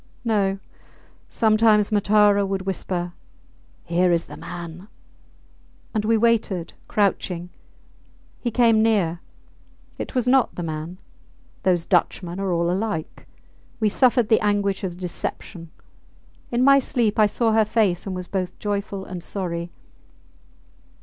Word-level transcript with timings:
No! 0.25 0.57
Sometimes 1.29 1.91
Matara 1.91 2.43
would 2.43 2.63
whisper, 2.63 3.13
Here 3.83 4.11
is 4.11 4.25
the 4.25 4.35
man, 4.35 4.87
and 5.93 6.05
we 6.05 6.17
waited, 6.17 6.73
crouching. 6.87 7.51
He 8.39 8.49
came 8.49 8.81
near. 8.81 9.19
It 9.99 10.15
was 10.15 10.27
not 10.27 10.55
the 10.55 10.63
man 10.63 10.97
those 11.61 11.85
Dutchmen 11.85 12.39
are 12.39 12.51
all 12.51 12.71
alike. 12.71 13.27
We 13.79 13.89
suffered 13.89 14.29
the 14.29 14.39
anguish 14.41 14.83
of 14.83 14.97
deception. 14.97 15.69
In 16.49 16.63
my 16.63 16.79
sleep 16.79 17.19
I 17.19 17.27
saw 17.27 17.51
her 17.51 17.63
face, 17.63 18.07
and 18.07 18.15
was 18.15 18.27
both 18.27 18.57
joyful 18.57 19.05
and 19.05 19.21
sorry 19.23 19.69